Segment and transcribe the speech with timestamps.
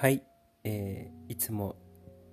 [0.00, 0.22] はい、
[0.62, 1.74] えー、いつも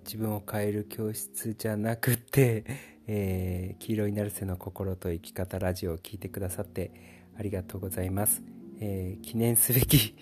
[0.04, 2.64] 自分を変える教室じゃなくて、
[3.08, 6.92] えー、黄色いナルセの心と生き方ラジオを聴いてくださって
[7.36, 8.44] ありがとうございます、
[8.80, 10.14] えー、記念すべき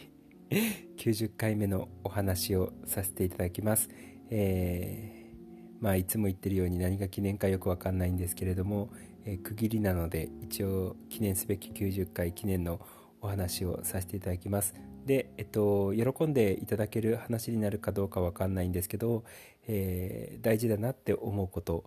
[0.96, 3.90] 90回目のお話をさせていただきます、
[4.30, 8.90] えー、まあいつも言ってるように何が記念かよくわかんないんですけれども、
[9.26, 12.80] え区切りなので一応記念すべき90回記念の
[13.20, 14.93] お話をさせていただきます。
[15.06, 19.24] で、えっと、喜んでいただける話になるかどうかわかんないんですけど、
[19.68, 21.84] えー、大事だなって思うこと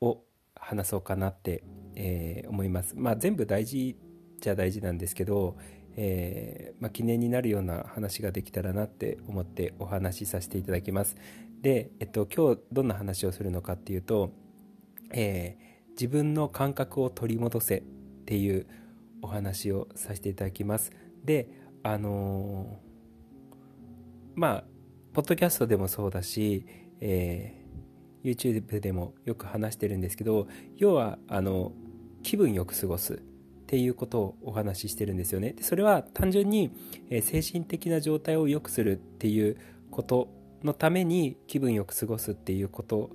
[0.00, 0.22] を
[0.54, 1.62] 話そうかなって、
[1.94, 2.94] えー、思います。
[2.96, 3.96] まあ全部大事
[4.40, 5.56] じゃ大事なんですけど、
[5.96, 11.16] えー、まあ、記念になるような話ができたらなって思ってお話しさせていただきます。
[11.62, 14.30] で、えっと、今日どんな話をするのかっていうと、
[15.12, 15.56] え
[15.92, 17.82] 自分の感覚を取り戻せっ
[18.26, 18.66] ていう
[19.22, 20.90] お話をさせていただきます。
[21.24, 21.48] で、
[21.84, 24.64] あのー、まあ
[25.12, 26.66] ポッドキャストでもそうだし、
[27.00, 31.72] えー、YouTube でもよく話してるんですけど要はあの
[32.22, 33.16] 気分よく過ごすっ
[33.66, 35.52] ていうことをお話ししてるんですよね。
[35.52, 36.72] でそれは単純に、
[37.10, 39.58] えー、精神的な状態を良くするっていう
[39.90, 40.28] こと
[40.64, 43.10] のために気分よく過ごすっていうこと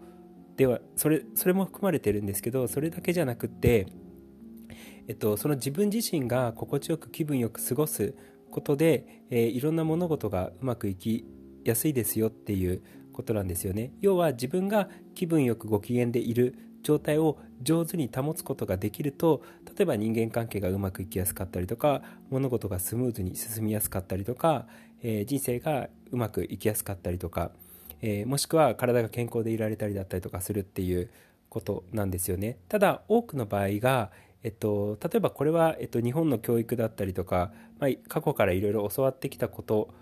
[0.58, 3.88] ではそれそれも含まれてるんですけどそれだけじゃなくって
[5.10, 8.14] えっと、その自分自身が心地よく気分よく過ごす
[8.50, 11.26] ことで、えー、いろんな物事がうまくいき
[11.64, 12.82] やすいですよっていう
[13.14, 13.92] ことなんですよね。
[14.02, 24.66] 要は自分が気分よくご機嫌でいる状態を上手に保つことができると例えば人間関係がうまくいきやすかったりとか物事がスムーズに進みやすかったりとか、
[25.04, 27.52] えー、人生がうまくいきやすかったりとか、
[28.02, 31.10] えー、もしくは体が健康でいられたりだったりとかするっていう
[31.50, 32.58] ことなんですよね。
[32.70, 34.12] ただ多くの場合が
[34.44, 39.94] えっと、例えばこれは、えっと、日本の教育だったりとか、まあ、過去からいろいろ教わってきたこと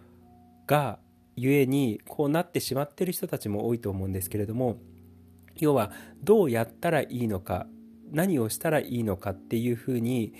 [0.67, 0.99] が
[1.35, 4.77] ゆえにこうなってしまってる人たちも多いと思うんですけれども
[5.55, 5.91] 要は
[6.23, 7.67] どうやったらいいのか
[8.12, 10.34] 何をしたらいいのかっていうふうに、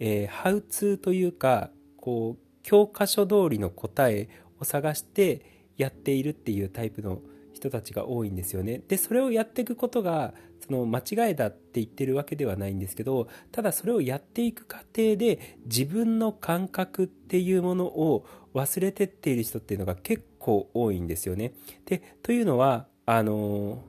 [0.00, 4.28] えー、ハウツーというかこう教科書通りの答え
[4.60, 7.20] を探してやっているっていうタイプの
[7.62, 8.82] 人たちが多いんですよね。
[8.88, 21.52] でそれをやっていくことがその間違いだって言ってるわけではないんですけどただそれをやっていく過程で自分の感覚っていうものを忘れてっている人っていうのが結構多いんですよね。
[21.86, 23.84] でというのはあの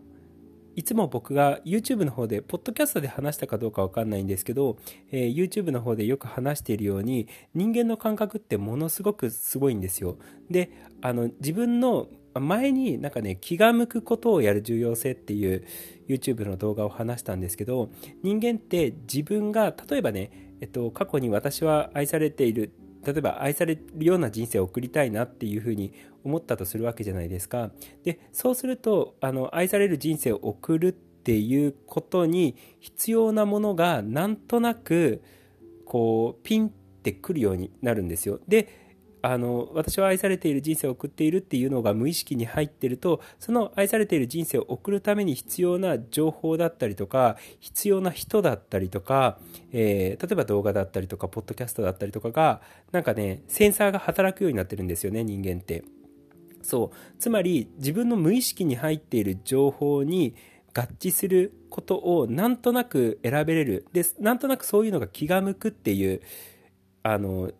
[0.75, 4.77] いつも僕が YouTube の方で、ポッドキャストで話したかどうかわかんないんですけど、
[5.11, 10.17] えー、YouTube の方でよく話しているように、人間の感覚ってものすごくすごいんですよ。
[10.49, 12.07] で、あの、自分の
[12.39, 15.65] 前になんかね、気が向くことをやる重要性っていう
[16.07, 17.89] YouTube の動画を話したんですけど、
[18.23, 22.71] 人間って自分が、例えばね、えっと、過去に私は愛されている、
[23.05, 27.71] 例えば愛されるような人生を送りたいなっていうふうに思ったとするわけじゃないですか。
[28.03, 35.21] で、そうすると、あの、愛される人生を送るっていうことに必要なものがなんとなく、
[35.85, 36.71] こう、ピンっ
[37.03, 38.39] てくるようになるんですよ。
[38.47, 38.82] で、
[39.25, 49.39] あの私は愛されている人生を送っているっていうのが無意識に入ってるとその愛されている人生を送るために必要な情報だったりとか必要な人だったりとか、
[49.71, 55.85] えー、例えば動画だったりとかポッドキャストだったりとかがなんかねセンサーが働くようになってるんですよね人間って。
[56.61, 60.35] そうつまり自分の無意識に入っている情報に
[60.73, 66.21] 合致することをなんとなく選べれるでなんとなくそういうのが気が向くっていう
[67.03, 67.51] あの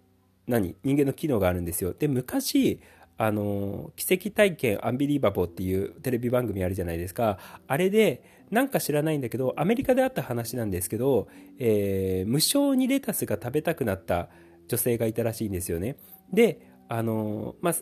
[0.47, 0.75] 何？
[0.83, 1.93] 人間の機能があるんですよ。
[1.97, 2.79] で、昔、
[3.17, 7.37] あの、奇跡体験アンビリーバボーっていうテレビ番組あるじゃないですか。
[7.67, 11.27] あれで、なんか知らないんだけど、アメリカであった話なんですけど、
[11.59, 14.29] えー、無償にレタスが食べたくなった
[14.67, 15.97] 女性がいたらしいんですよね。
[16.31, 17.75] で、あの、まあ、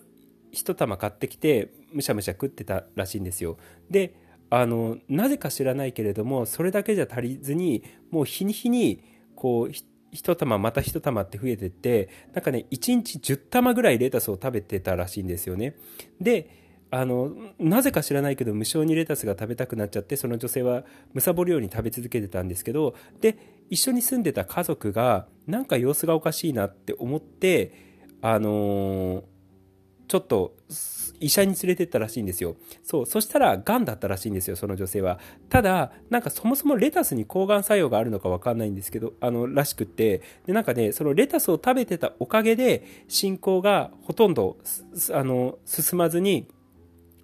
[0.51, 3.57] 一玉買ってきて、むしゃむしゃ食ってたらしいんですよ。
[3.89, 4.15] で、
[4.49, 9.03] あの、なぜか知らないけれども、それだけじゃ足りずに、もう日に日に、
[9.35, 9.71] こう、
[10.11, 15.75] 一玉また一玉って増えてってなんかね1日10玉ぐらいレタスを食べてたらしいんですよね。
[16.19, 16.61] で
[16.93, 23.37] あのなぜか知らないけど無性にレタスが食べたくなっちゃってその女性はむさぼるように食べ続けてたんですけどで
[23.69, 27.71] 一緒に住んでた家族がなんか様子がおかしいなって思って
[28.21, 29.23] あのー、
[30.11, 30.53] ちょっと
[31.21, 32.57] 医者に連れてったらしいんですよ。
[32.83, 33.05] そう。
[33.05, 35.19] そしたら、癌だったらしいんですよ、その女性は。
[35.47, 44.57] ただ、なんかそもそもレタスに抗がん作用があるのかわかんないんですけど、あの、らしくって、で、なんかね、そのレタスを食べてたおかげで、進行がほとんど、
[45.13, 46.45] あの、進まずに、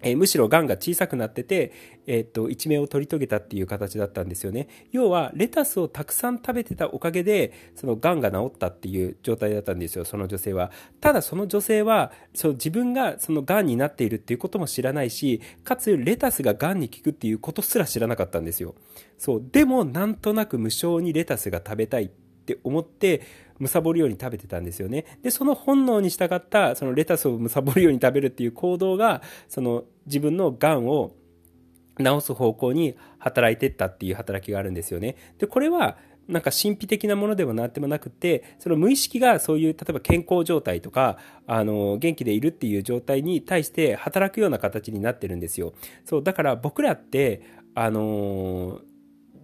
[0.02, 1.72] えー、むしろ癌が小さくなってて、
[2.06, 4.68] えー、っと、一命を取り遂げたっていう形だったんですよね。
[4.92, 10.70] 要は、レタスをたくさん食べてたおかげで、その癌が治ったっていう状態だったんですよ、その女性は。
[11.00, 18.74] ただ、その女性は、その自分がその癌になっているっていうことも知らないし、かつ、レタスが癌に効くっていうことすら知らなかったんですよ。
[19.18, 19.44] そう。
[19.52, 23.22] でも、なんとなく無償にレタスが食べたいって思って、
[23.60, 25.04] 貪るように食べてたんですよね。
[25.22, 31.12] で、その本能に従った、そのレタスを貪るように食べるっていう行動が、その自分の癌を
[31.98, 35.16] 治す方向に働いてったっていう働きがあるんですよね。
[35.38, 35.96] で、これは、
[36.28, 41.16] なんか神秘的なものではなってもなくて、その無意識がそういう、例えば健康状態とか、
[41.46, 45.72] あの、元気でいるっていう状態に対して働くような形になってるんですよ。
[46.04, 47.40] そう、だから僕らって、
[47.74, 48.80] あの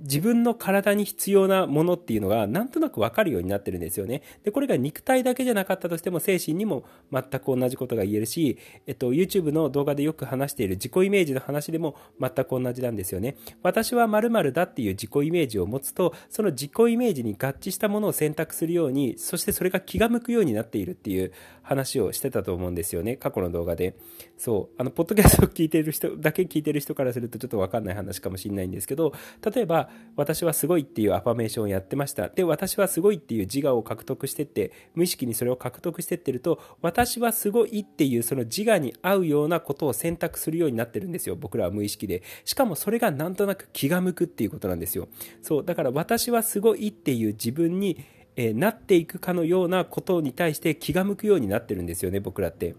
[0.05, 4.23] 自分の体に必要なものっていうのがなんとなくわかるようになってるんですよね。
[4.45, 13.37] で、これが肉体だけじゃなかったとしても精神にも全く同じことが言えるし、えっと、YouTube の動画でよく話している自己イメージの話でも全く同じなんですよね。
[13.63, 23.17] 私は〇〇だっていう自己イメージを持つと、その自己イメージに合致したものを選択するように、そしてそれが気が向くようになっているっていう話をしてたと思うんですよね。
[23.17, 23.97] 過去の動画で。
[24.37, 24.75] そう。
[24.79, 29.13] あの、ポッドキャストを聞いてる人、だけ聞いてる人からするとちょっとわかんない話かもしれないんですけど、
[29.55, 32.29] 例えば、私はすごいっていうアファメーションをやってました。
[32.29, 41.37] で、私はすごいっていう自我を獲得してって、無意識にそれを獲得してってると、私はすごいっていうその自我に合うようなことを選択するようになってるんですよ。
[41.37, 42.23] 僕らは無意識で。
[42.45, 45.09] しかもそれがなんとなく気が向くっていうことなんですよ。
[45.43, 45.65] そう。
[45.65, 48.05] だから私はすごいっていう自分に、
[48.37, 52.75] えー、なっていくかのようなことに対して気が向くようになってるんですよね、僕らって。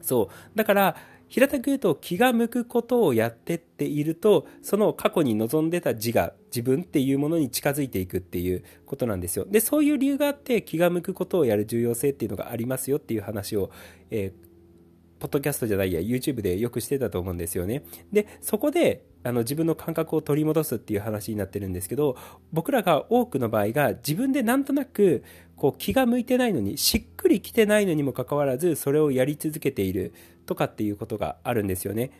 [0.00, 0.56] そう。
[0.56, 0.96] だから、
[1.28, 9.44] 平たく言うと気が向くことをやってっているとその過去に望んでた自我自分っていうものに近づいていくっていうことなんですよ。
[9.48, 12.98] でそういう理由があって気が向くことをやる重要性っていうのがありますよ。
[12.98, 13.70] っていう話を、
[14.10, 14.46] えー、
[15.20, 17.82] ポッドキャストじゃないや YouTube でよくしてたと思うんですよね。
[18.12, 22.16] でそこであの自分の感覚を取り戻すっていう話になってるんですけど
[22.52, 25.24] 僕らが多くの場合が自分でなんとなく
[25.56, 30.12] こう気が向いてないのにしっくりきてないのにもかかわらずそれをやり続けている。
[30.46, 32.10] とかっていうことがあるんですよね。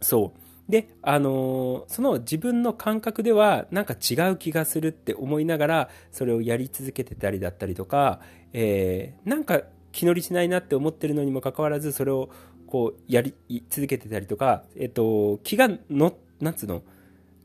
[0.00, 8.20] そうで、あのー、その自分の感覚ではなんか違う気がするって思いながらそれをやり続けてたりだったりとか、
[8.52, 9.62] えー、なんか
[9.92, 12.30] 気乗りしないなって思ってるのにもかかわらずそれを
[12.66, 13.34] こうやり
[13.70, 16.82] 続けてたりとか、えっと、気がの、なんつうの、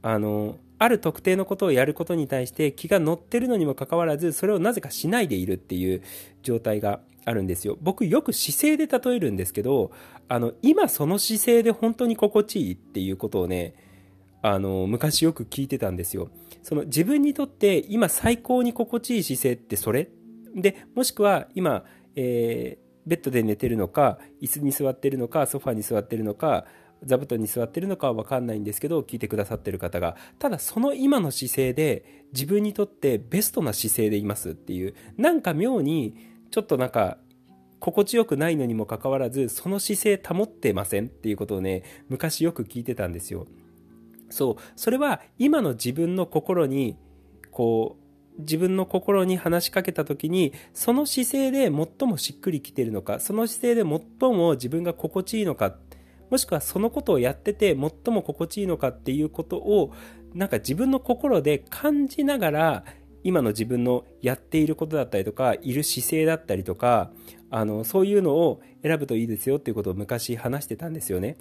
[0.02, 6.02] あの、ある特定のことをやることに対して気が乗ってるのにもかかわらず、それをなぜかしないでいるっていう
[6.42, 7.78] 状態があるんですよ。
[7.82, 9.92] 僕よく姿勢で例えるんですけど、
[10.28, 13.76] あの、今その姿勢で本当に心地いいっていうことをね、
[14.42, 16.30] あの、昔よく聞いてたんですよ。
[16.64, 20.10] その自分にとって今最高に心地いい姿勢ってそれ？
[20.56, 21.86] で、もしくは今、
[22.16, 26.66] えー、ベッドで寝てるのか、椅子に座ってるのか、ソファに座ってるのか、
[27.04, 36.14] 座布団に座ってるのかは分かんないんですけど聞いてくださってる方がただその今の姿勢で自分にとってベストな姿勢でいますっていうなんか妙に
[36.52, 37.18] ちょっとなんか
[37.80, 43.48] 心地よくないのにもかかわらずその姿勢保ってませんっていうことをね昔よく聞いてたんですよ。
[44.30, 44.56] そう。
[44.76, 46.98] それは今の自分の心に
[47.52, 47.98] こ
[48.38, 55.76] う自分の心に話しかけた時にその姿勢で最もしっくりきてるのかその姿勢で最も自分が心地いいのか
[56.30, 59.94] もしくはそのことをやってて最も心地いいのかっていうことを
[60.34, 62.84] なんか自分の心で感じながら
[63.24, 67.12] 今の自分のやっていることだったりとかいる姿勢だったりとか
[67.50, 71.38] あのそういうのを選ぶといいですよっていうことを昔話してたんですよね。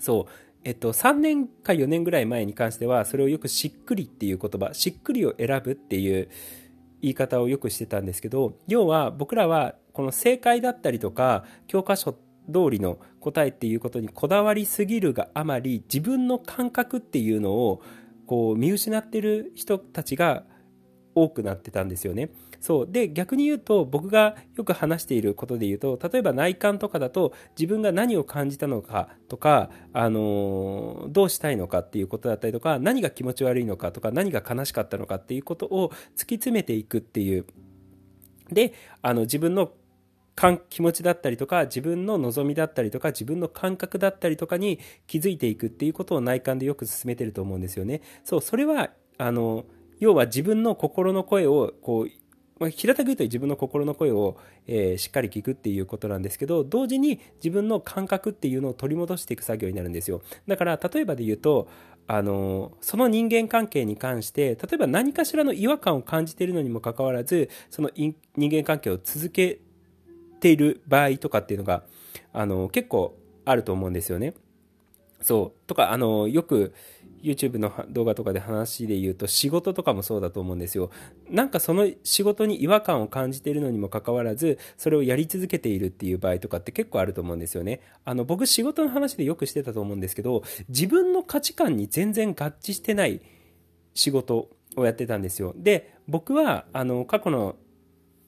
[0.00, 0.32] そう
[0.64, 6.30] えっと、3年か4年ぐらい前に関してはそれをよくしっくりっていう言葉しっくりを選ぶっていう
[7.02, 12.18] 言い方をよくしてたんですけど要は僕らはこの正解だったりとか教科書通
[12.70, 17.82] りの答えっていうことにこだわりすぎるがあまり自分の感覚っていうのを
[18.26, 20.44] こう見失ってる人たちが
[21.14, 22.30] 多くなってたんですよね。
[22.60, 37.44] そうで逆に言うと僕がよく話していることで言うと例えば内観とかだと自分が何を感じたのかとか、あのどうしたいのかっていうことだったりとか何が気持ち悪いのかとか何が悲しかったのかっていうことを突き詰めていくっていう
[38.50, 39.72] であの自分の
[40.68, 48.00] 気持ちだったりとか自分の望みだったりとか自分の感覚だったりとかに気づいていくっていうことを内観でよく進めてると思うんですよね。
[48.24, 49.64] そうそれはあの
[50.00, 52.10] 要は自分の心の声をこう
[52.58, 54.36] まあ、平たく言うと自分の心の声を、
[54.66, 61.68] えー、しっかり聞くっていうことなんですけど同時に自分の感覚っていうのを取り戻していく作業になるんですよだから例えばで言うと
[62.06, 69.60] あのその人間関係に関して例えば何かしらの違和感を感じているのにもかかわらずその人間関係を続け
[70.40, 71.82] ている場合とかっていうのが
[72.32, 74.34] あの結構あると思うんですよね。
[75.20, 76.74] そうとかあのよく
[77.24, 80.90] YouTube の動画とかで話で言うと仕事とかもそうだと思うんですよ。
[81.30, 87.80] なんかその仕事に違和感を感じているのにもかかわらずそれをやり続けているっていう場合とかって結構あると思うんですよね。
[88.04, 93.22] あの僕仕事の話でよくしてたと思うんですけど自分の価値観に全然合致してない
[93.94, 95.54] 仕事をやってたんですよ。
[95.56, 97.56] で僕はあの過去の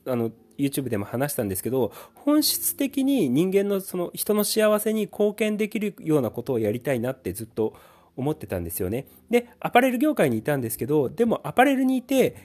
[0.06, 7.74] あの YouTube でも話したんですけど本質的に人間のその人の幸せに貢献できるようなことをやりたいなってずっと思
[8.16, 9.06] 思ってたんですよね。
[9.30, 12.36] でアパレル業界にいたんですけどでもアパレルにいて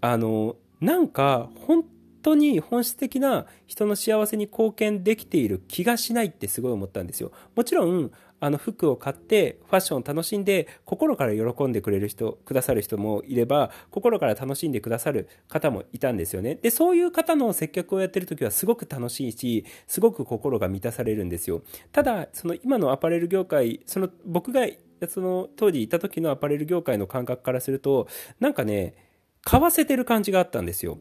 [0.00, 1.84] あのなんか本
[2.22, 7.32] 当に本質的な人の幸せに貢献できている気がしないってすごい思ったんですよ。
[7.54, 8.10] もちろん
[8.42, 21.62] あの服を買ってファッションを楽しんで心から喜んでくれる人くださる人もいれば心から楽しんでくださる方もいたんですよねでそういう方の接客をやってる時はすごく楽しいしすごく心が満たされるんですよ
[21.92, 24.66] ただその今のアパレル業界その僕が
[25.08, 28.08] その当時いた時のアパレル業界の感覚からすると
[28.40, 28.94] なんかね
[29.42, 30.98] 買わせてる感じがあったんですよ。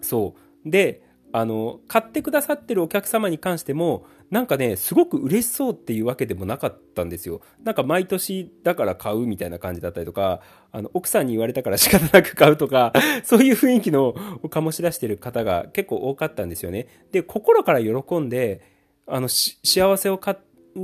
[0.00, 0.34] そ
[0.64, 0.70] う。
[0.70, 1.02] で
[1.36, 7.40] あの買ってくださってるお客様に関してもなんかねすごく嬉しそうっていうわけでもなかったんですよ。
[7.64, 12.92] なんか毎年だから買うみたいな感じだったりとかあの奥さんに言われたから仕方なく買うとか
[13.24, 14.12] そういう雰囲気の
[14.44, 16.86] 醸し出してる方が結構多かったんですよね。
[17.10, 18.60] で心から喜んで
[19.08, 20.36] あの幸せを感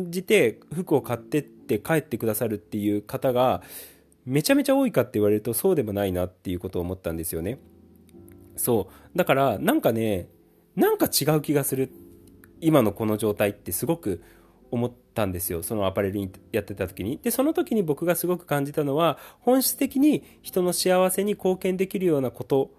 [0.08, 1.46] じて服を買って
[1.76, 3.62] って帰ってくださるっていう方が
[4.26, 7.58] めちゃめちゃ多いかって言われるとそうでもないなっていうことを思ったんですよね
[8.56, 10.28] そうだからなんかね
[10.74, 11.90] なんか違う気がする
[12.60, 14.22] 今のこの状態ってすごく
[14.70, 22.70] 思ったんですよそのアパレルにやってた時にでその時に僕がすごく感じたのは本質的に人の幸せに貢献できるようなこと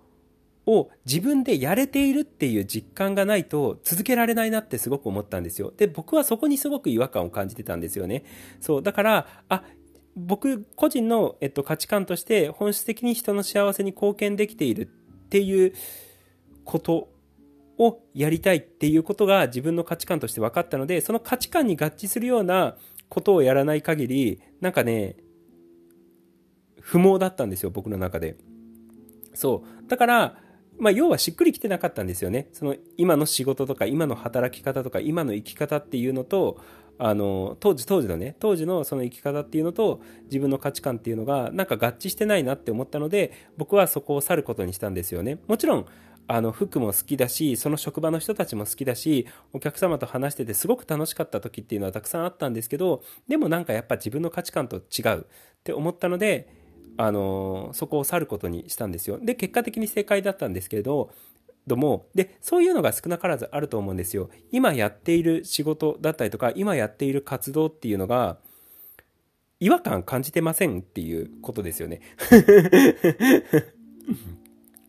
[0.66, 8.24] を自分でやれているっていう実感がないと続けられないなってすごく思ったんですよで僕はそこにすごく違和感を感じてたんですよね
[8.60, 9.64] そうだからあ
[10.16, 15.74] 僕個人の、えっと、価値観として本質的に人の幸せに貢献できているっていう
[16.66, 17.10] こと
[17.78, 22.76] をやりたいっていうことが自分の価値観として分かったので、その価値観に合致するような
[23.10, 25.16] ことをやらない限り、なんかね、
[26.80, 28.36] 不毛だったんですよ、僕の中で。
[29.34, 29.88] そう。
[29.88, 30.38] だから、
[30.82, 32.48] まあ、要はしっくりきてなかったんですよね。
[32.54, 36.60] その今の仕事とか、今の働き方とか、今の生き方っていうのと、
[36.98, 45.88] あの当時当時のね当時のその生き方っていうのと自分の価値観っていうのがなんか合致してないなって思ったので僕はそこを去ることにしたんですよねもちろん
[46.28, 55.24] あの服も好きだしその職場の人たちも好きだしお客様と話しててすごく楽しかった時っていうのはたくさんあったんですけどでもなんかやっぱ自分の価値観と違うっ
[55.64, 56.61] て思ったので
[57.02, 59.18] あのそこを去ることにしたんですよ。
[59.20, 61.10] で結果的に正解だったんですけれど
[61.66, 64.30] どもでそういうのが少なからずあると思うんですよ。
[64.52, 68.38] 今やっている仕事だったりとか今やっている活動っていうのが
[69.60, 72.02] 違和感感じてませんっていうことですよね。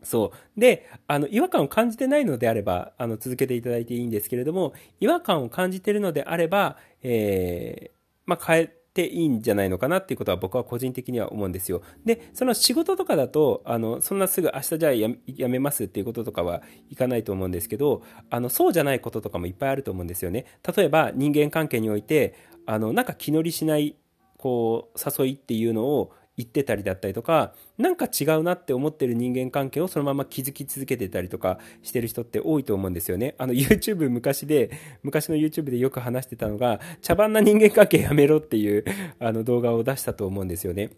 [0.02, 0.60] そう。
[0.60, 11.82] で、あの、違和感を感じてないのであれば、あの、続けていただいていいんですけれども、違和感を感じているのであれば、えー、まあ、変えていいんじゃないのかなっていうことは僕は個人的には思うんですよ。
[12.04, 20.44] で、その仕事とかだと、あの、そんなすぐ明日じゃあやめますっていうこととかはいかないと思うんですけど、あの、そうじゃないこととかもいっぱいあると思うんですよね。
[20.76, 22.34] 例えば、人間関係において、
[22.66, 23.96] あの、なんか気乗りしない、
[24.36, 33.34] こう、誘いっていうのを、言ってたりだったりとか何か違うなって思ってる人間関係をそのまま気づき続けてたりとかしてる人って多いと思うんですよね。
[33.38, 34.70] あの YouTube 昔で
[35.02, 38.84] 昔の YouTube でよく話してたのが茶番な人間関係やめろっていう
[39.18, 40.90] あの動画を出したと思うんですよね。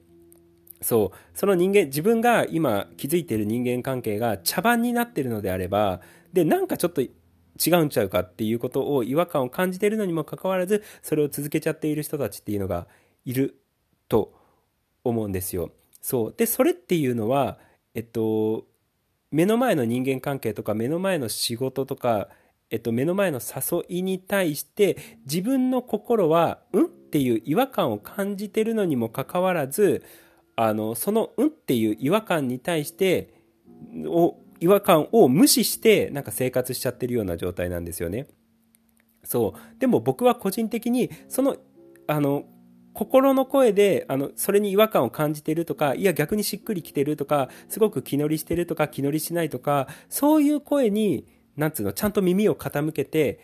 [0.81, 1.37] そう。
[1.37, 6.01] その人間自分が今気づいてる人間関係が茶番になってるのであれば
[6.33, 7.09] でなんかちょっと違
[7.81, 12.87] うんちゃうかっていうことを違和感を感じているのにもかかわらずそれを続けちゃっている人たちっていうのが
[13.25, 13.61] いる
[14.09, 14.33] と
[15.05, 15.71] 思うんですよ。
[16.01, 17.59] そうでそれっていうのは、
[17.95, 18.67] えっと、
[19.31, 22.29] 目の前の人間関係とか目の前の仕事とか、
[22.71, 24.97] えっと、目の前の誘いに対して
[25.27, 30.03] 自分の心は「うん?」っていう違和感を感じてるのにもかかわらず
[30.57, 33.33] あのその「うん?」っていう違和感に対して
[34.07, 38.27] お違和感を無視してなんか生活しちゃってるような状態なんですよね。
[39.25, 41.57] そうでも僕は個人的にその
[42.07, 42.45] あの
[42.95, 53.41] 心の声で、あの、それに違和感を感じてるとか、いや逆にしっくりきてるとか、すごく気乗りしてるとか、気乗りしないとか、そういう声に、なんつうの、ちゃんと耳を傾けて、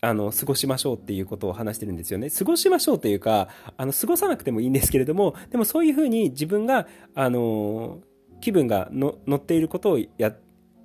[0.00, 2.30] あの、過ごしましょうっていうことを話してるんですよね。
[2.30, 8.00] 過ごしましょうというか、あの、過ごさなくてもいいんですけれども、でもそういうふうに自分が、あの、
[8.40, 10.38] 気分が乗っていることをやっ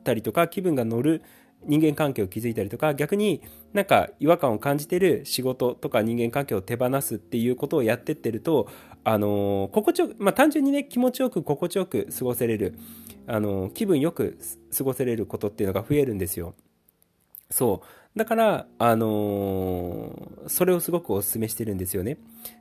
[0.03, 1.21] たりとか、気分が乗る、
[1.65, 3.41] 人間関係を築いたりとか逆に
[3.73, 8.67] なんか違和感を感じてる仕事とか人間関係を手放すっていうことをやってってると
[9.03, 12.77] あの心地よく、まあ、単純にね気持ちよく心地よく過ごせれる、
[13.25, 14.37] あの気分よく
[14.75, 16.53] 過ごせれることっていうのが増えるんですよ。
[17.49, 18.19] そう。
[18.19, 22.17] だからあのー、それをすごくお勧めしてるんですよね。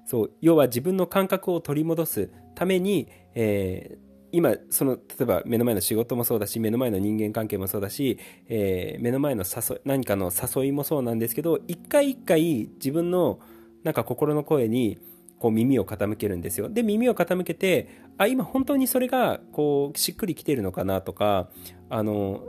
[0.06, 0.30] そう。
[0.40, 8.18] 要は自分の感覚を取り戻すために、えー今その例えば目の前の仕事もそうだし目の前の人間関係もそうだし、
[8.48, 13.40] えー、目の前の誘何かの誘いもそうなんですけど一回一回自分の
[13.82, 14.98] なんか心の声に
[15.38, 16.68] こう耳を傾けるんですよ。
[16.68, 21.48] で耳を傾けてあ今本当にそれがこうしっくりきてるのかなとか
[21.88, 22.42] あの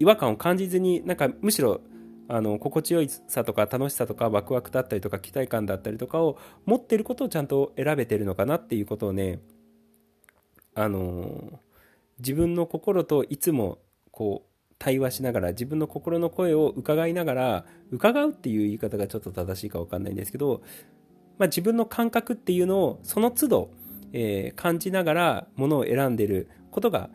[0.00, 1.80] 違和感を感じずになんかむしろ
[2.28, 9.40] あの心地よいさとか楽しさとかワクワクだったりとか期待感だったりとかを持ってることをちゃんと選べてるのかなっていうことをね
[10.78, 11.58] あの
[12.20, 13.78] 自分の心といつも
[14.12, 20.62] こう対話しながら自分の心の声を伺いながら伺うっていう言い方がちょっと正しいか分かんないんですけど、
[21.36, 23.70] まあ、自分の感覚っていうのをその都度、
[24.12, 27.10] えー、感じながらものを選んでることが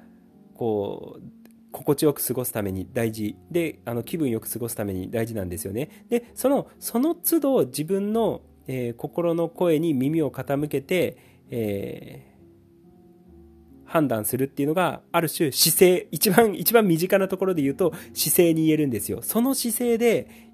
[0.55, 1.23] こう
[1.71, 6.05] 心地よく過ごすために大事であの気分よく過ごすために大事なんですよね。
[6.09, 11.17] でそのその都度自分の、えー、心の声に耳を傾けて、
[11.49, 12.32] えー
[13.93, 19.21] 判断するっていうのが、ある種姿勢、一番、一番身近なところで言うと姿勢に言えるんですよ。
[19.21, 20.49] その姿勢で、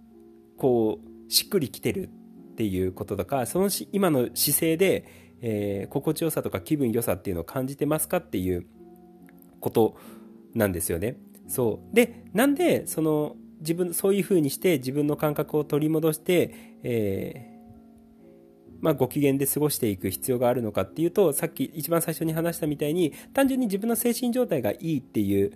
[0.58, 5.05] こう、しっくりきてるっていうこととか、そのし今の姿勢で、
[5.41, 8.65] えー、心地よさとか気分良さっていうのを感じてますかっていう
[9.62, 9.96] こと
[10.53, 11.15] なんですよね。
[11.48, 11.96] そう。
[11.96, 16.53] で、なんで、その、自分、そういうふうにして自分の感覚を取り戻して、
[16.84, 17.49] えー
[18.81, 25.51] まあ、ご機嫌で過ごしていく必要があるのかっていうとさっき一番最初に話したみたいに単純に自分の精神状態がいいっていう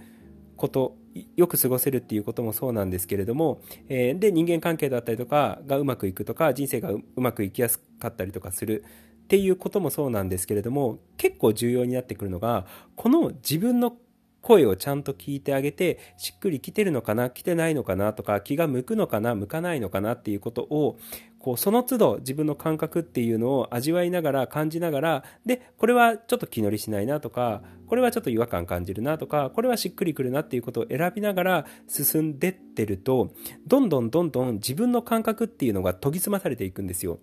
[0.55, 0.95] こと
[1.35, 8.83] よく過ごせるっていうこともそうなんですけれども、えー、で人間関係だったりとかがうまくいくとか人生がうまくいきやすかったりとかする
[9.23, 12.65] っていうこともそうなんですけれども結構重要になってくるのが
[12.95, 13.95] この自分の
[14.43, 20.97] 声をちゃんと聞いてあげてしっくりきてるのかな来てないのかなとか気が向くのかな向かないのかなっていうことを
[21.39, 33.33] こうその都度自分の感覚っていうのを味わいながら感じながらでこれはちょっと気乗りしないなとかこれはちょっと違和感感じるなとかこれはしっくりくるなっていうことを選びながら進んでってると
[33.65, 37.19] どんどんどんどん自分の感覚っていうのが研ぎ澄まされていくんですよ。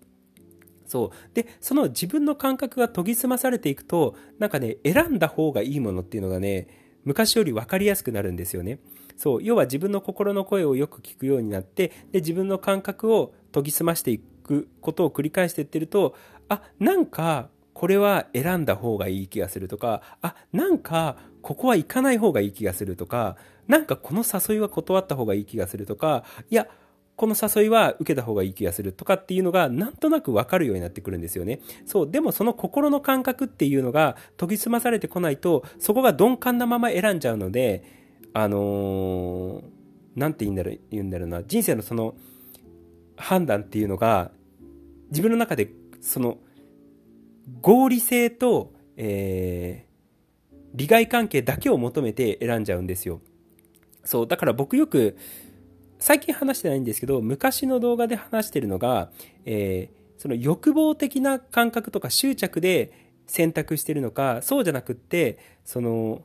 [0.91, 1.33] そう。
[1.33, 6.67] で、その自分の感覚が研ぎ澄まされていくと、なんかね、選んだ方がいいものっていうのがね、
[7.03, 8.79] 昔より分かりやすくなるんですよね。
[9.17, 16.15] そう要は自分の心の声をよく聞くようになってで自分の感覚を研ぎ澄ましていくことを繰り返していってると
[16.49, 23.37] あなんかこれは選んだ方がいい気がするとかあなんかここは行かない方がいい気がするとか
[23.67, 26.67] なんかこの誘いは断った方がいい気がするとかいや
[27.21, 31.59] この誘いは受けた方がいい気がするとかっていうのがなんとなくわかるようになってくるんですよね。
[31.85, 32.09] そう。
[32.09, 37.83] でもその心の感覚っていうのが研ぎ澄まされてこないと、そこが鈍感なまま選んじゃうので、
[38.33, 39.63] あのー、
[40.15, 42.15] なんて言うんだろう、言うんだろうな、人生のその
[43.17, 44.31] 判断っていうのが、
[45.11, 46.39] 自分の中でその
[47.61, 53.21] 合理性と、えー、利害関係だけを求めて選んじゃうんですよ。
[54.03, 55.15] そう、だから僕よく、
[56.01, 59.11] 最近話してないんですけど、昔の動画で話してるのが、
[59.45, 62.91] えー、その欲望的な感覚とか執着で
[63.27, 66.23] 選択してるのか、そうじゃなくって、その、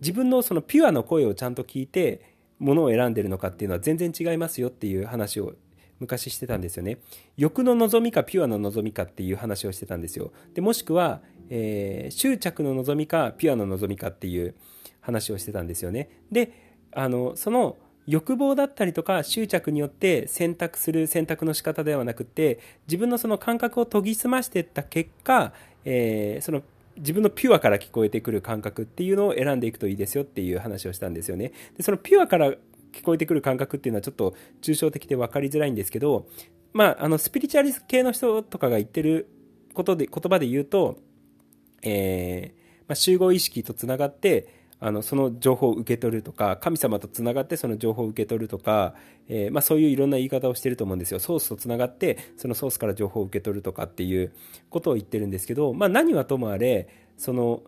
[0.00, 5.54] 自分のそのピュアの声をちゃんと聞いて、ものを選んでるのかっていうのは全然違いますよっていう話を
[6.00, 6.98] 昔してたんですよね。
[7.36, 10.32] 欲の望みかピュアの望みかっていう話をしてたんですよ。
[10.54, 14.54] で、もしくは、えー、執着の望みかピュアの望みかっていう
[15.00, 16.08] 話をしてたんですよね。
[16.32, 16.52] で、
[16.92, 17.76] あの、その、
[18.08, 25.52] 欲望だったりとか執着によって選択する選択の仕方ではなくて自分のその感覚を研ぎ澄ましていった結果、
[25.84, 26.62] えー、その
[26.96, 31.52] 自分のピュアから聞こえてくる感覚っていうのを選んでいくといいですよっていう話をしたんですよね。
[31.76, 32.52] でそのピュアから
[32.92, 36.26] 聞こえてくる感覚っていうのはちょっと抽象的で分かりづらいんですけど、
[36.72, 39.28] まあ、あのスピリチュアリス系の人とかが言ってる
[39.74, 40.98] ことで言葉で言うと、
[41.82, 48.94] えーまあ、集合意識とつながってあのその情報を受け取るとか神様とつながってその情報を受け取るとか、
[49.28, 51.18] えー、まあ、そういういろんな言い方をしてると思うんですよ。
[51.18, 54.32] ソースとつながってそのソースから情報を受け取るとかっていう
[54.70, 57.62] ことを言ってるんですけど、まあ、何はともあれその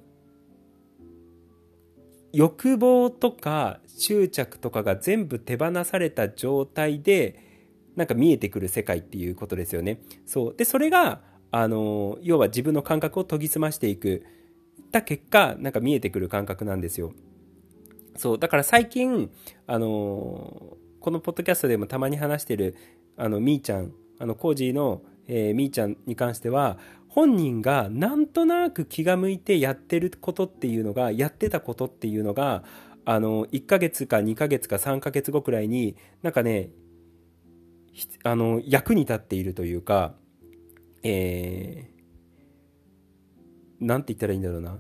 [2.33, 7.45] 欲望とか執着とかが全部手放された状態で
[7.97, 10.01] なんか見えてくる世界っていうことですよね。
[10.27, 10.55] そう。
[10.57, 14.25] でそれがあの要は自分の感覚を研ぎ澄ましていく。
[14.91, 17.13] った結果、なんか見えてくる感覚なんですよ。
[18.17, 19.31] そう、だから最近、
[19.67, 22.77] あのこのポッドキャストでもたまに話してる
[23.17, 32.63] あのみーちゃんあのコージーの、えー、みーちゃんに関しては本人がなんとなく気が向いてやってることっていうのがやってたことっていうのが
[33.07, 36.71] あの1ヶ月か2ヶ月か3ヶ月後くらいになんかね
[38.23, 40.15] あの役に立っているというか
[41.03, 41.90] えー、
[43.81, 44.79] なんて言ったらいいんだろうな。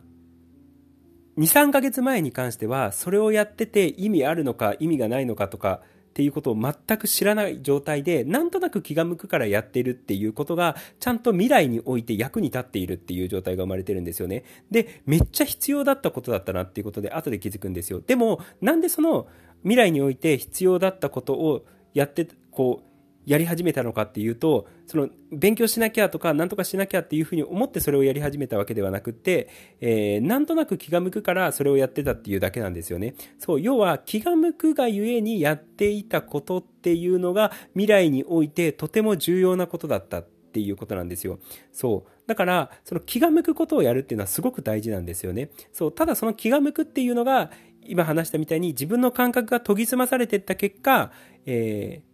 [1.38, 14.44] 23ヶ月前に関してはそれをやってて意味あるのか意味がないのかとかっていうことを全く知らない状態でなんとなく気が向くからやってるっていうことがちゃんと未来において役に立っているっていう状態が生まれてるんですよね。
[14.70, 18.02] でめっちゃ必要だったことだったなっていうことで後で気づくんですよ。
[18.04, 19.28] でもなんでその
[19.62, 22.89] 未来において必要だったことをやってこう
[23.30, 29.48] やり始めたのかっていうと、その勉強しなきゃとか、なんとかしなきゃっていうふうに思ってそれをやり始めたわけではなくて、
[29.80, 33.14] えー、なんとなく気が向くからそれをやってたっていうだけなんですよね。
[33.38, 41.38] そう、要は気が向くがゆえにやっていたことっていうのが未来においてとても重要なことだったっていうことなんですよ。
[41.70, 42.10] そう。
[42.26, 45.50] だから、その気が向くことをやるっていうのはすごく大事なんですよね。
[45.72, 45.92] そう。
[45.92, 47.52] ただその気が向くっていうのが、
[47.86, 51.12] 今話したみたいに自分の感覚が研ぎ澄まされていった結果、
[51.46, 52.09] えー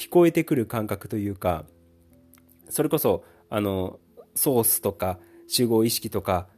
[0.00, 1.66] 聞こえてくる感覚というか、
[2.70, 4.00] それこそ、あの、
[4.34, 6.48] ソースとか集合意識とか、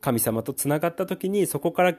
[0.00, 1.94] 神様とつながった時にそこから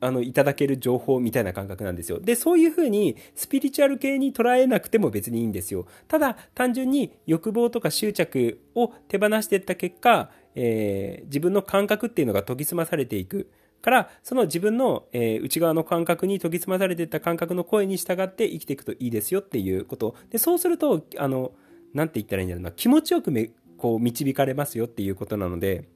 [0.00, 2.20] あのいただける情報みたいな感覚なんですよ。
[2.20, 5.86] で、そういうふうにスピリチュアル系に捉えなくても別にいいんですよ。
[6.08, 13.50] ただ単純に欲望とか執着を手放していった結果、えー、自分の感覚っていうのが研ぎ澄まされていく。
[13.82, 20.14] から、その自分の、えー、内側の感覚に研ぎ澄まされていった感覚の声に従って生きていくといいですよっていうこと。
[20.30, 21.52] で、そうすると、あの、
[21.94, 25.88] なんて言ったらいいんだろうな、気持ちよくめ、こう、導かれますよっていうことなので、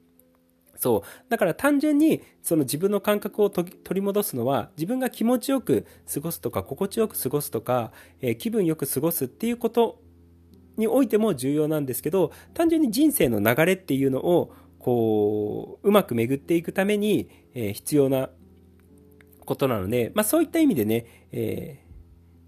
[0.77, 1.29] そう。
[1.29, 10.01] だから単純に、その自分の感覚を取り戻すのは、自分が気持ちよく過ごすとか、心地よく過ごすとか、えー、気分よく過ごすっていうこと
[10.77, 18.29] においても重要なんですけど、単純に人生の流れっていうのを、こう、うまく巡っていくために、えー、必要な
[19.45, 21.85] ことなので、まあそういった意味でね、えー、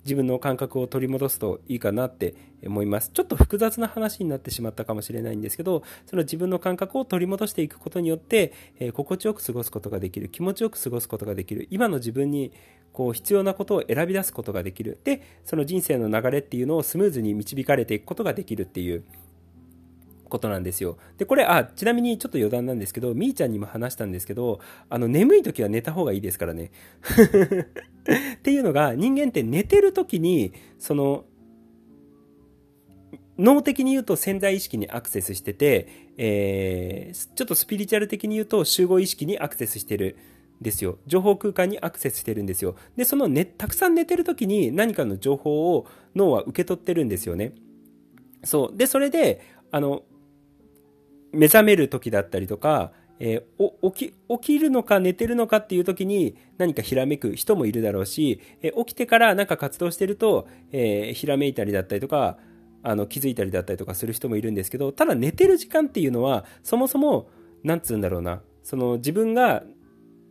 [0.04, 3.10] 自分の感覚を取り戻すといいかなって思います。
[3.12, 12.52] ちょっと複雑な話になってしまったかもしれないんですけど、その自分の感覚を取り戻していくことによって、えー、心地よく過ごすことができる、気持ちよく過ごすことができる、今の自分に
[12.92, 14.98] こう必要なことを選び出すことができる。
[15.04, 19.04] で、その人生の流れっていうのをスムーズに導かれていくことができるっていう、
[20.28, 20.98] ことなんですよ。
[21.18, 24.60] で、これ、あ、ちなみにちょっと余談なんですけど、みーちゃんにも話したんですけど、
[24.90, 26.72] あの、眠い時は寝た方がいいですからね。
[28.36, 31.26] っていうのが、人間って寝てる時に、その、
[33.38, 35.88] 脳的に言うと潜在意識にアクセスしてて、
[36.18, 40.18] えー、ちょっとスピリチュアル的に言うと集合意識にアクセスしてる
[40.60, 40.98] んですよ。
[41.06, 42.76] 情報空間にアクセスしてるんですよ。
[42.96, 45.86] で、そのね、たくさん寝てる時に何かの情報を
[46.16, 47.54] 脳は受け取ってるんですよね。
[48.44, 48.78] そう。
[48.78, 50.04] で、それで、あの、
[51.32, 62.38] 目覚める時だったりとか、えー、起き、るのか寝てるのかっていう時に何かひらめく人もいるだろうし、えー、起きてからなんか活動してると、えー、ひらめいたりだったりとか、
[62.84, 67.30] あの、気づいたりだったりとかする人もいるんですけど、ただ寝てる時間っていうのは、そもそも、
[67.64, 69.64] なんつうんだろうな、その自分が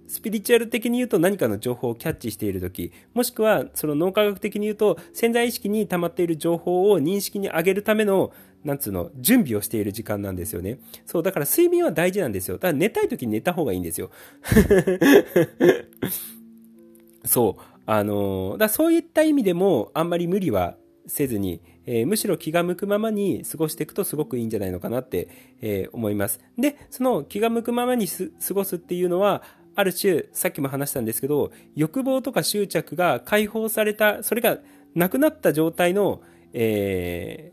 [0.08, 8.32] スピリチュアル的に言うと何かの情報をキャッチしている時もしくはその脳科学的に言うと潜在意識に溜まっている情報を認識に上げるための
[8.66, 10.80] なんつうの、準備をしている時間なんですよね。
[11.06, 12.56] そう、だから睡眠は大事なんですよ。
[12.56, 14.10] だから寝たい時に寝た方がいいんですよ。
[17.24, 17.62] そう。
[17.88, 20.76] あのだそういった意味でも、あんまり無理は
[21.06, 25.28] せずに、えー、むしろ気が向くままに過ごしていくとすごくいいんじゃないのかなって、
[25.60, 26.40] えー、思います。
[26.58, 29.44] で、その気が向くままに過ごすっていうのは、
[29.76, 34.58] ある種、さっきも話したんですけど、欲望とか執着が解放された、それが
[34.96, 37.52] なくなった状態の、え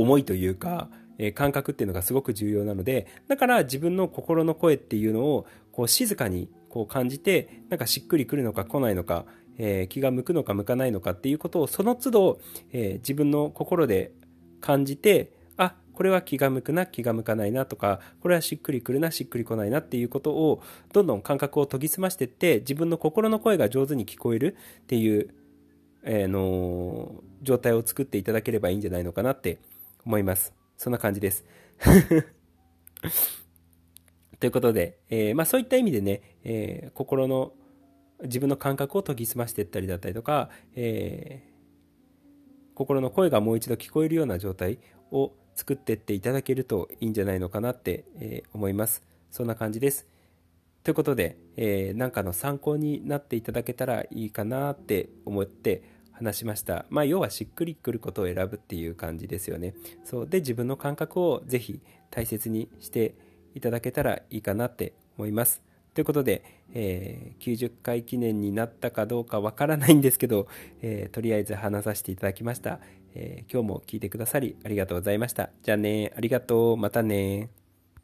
[0.00, 9.24] 思いというか、え感覚っていうのがすごく重要なので、だから自分の心の声っていうのをこう静かにこう感じて、なんかしっくりくるのか来ないのか、
[9.58, 12.40] えー、気が向くのか向かないのかっていうことをその都度、
[12.72, 14.12] えー、自分の心で
[14.60, 25.30] 感じて、あ、これは気が向くな、気が向かないなとか、これはしっくりくるな、しっくりこないなっていうことを、どんどん感覚を研ぎ澄ましてって、自分の心の声が上手に聞こえるっていう、
[26.02, 29.58] えー、の状態を作っていただければいいんじゃないのかなって
[30.06, 30.54] 思います。
[30.76, 31.44] そんな感じです。
[34.38, 37.52] ということで、えー、まあ、そういった意味でね、えー、心の
[38.22, 44.78] 自分の感覚を研ぎ澄ましていったりだったりとか、えー、心の声がもう一度聞こえるような状態
[45.10, 49.02] を作っていっていただけるといいんじゃないのかなって、え思います。
[49.30, 50.06] そんな感じです。
[50.82, 55.82] ということで、えー、なんかの参考になっていただけたらいいかなって思って
[56.18, 56.86] 話しました。
[56.88, 59.74] まあ、要はしっくりくることを選ぶっていう感じですよね。
[60.04, 63.14] そうで自分の感覚をぜひ大切にして
[63.54, 65.62] いただけたらいいかなって思います。
[65.94, 66.42] ということで、
[66.74, 70.46] えー、90回記念になったかどうかわからないんですけど、
[70.82, 72.80] えー、とりあえず話させていただきました、
[73.14, 75.50] えー、今日も聞いてくださりありがとうございました。
[75.62, 77.48] じゃあね、ありがとう、またね。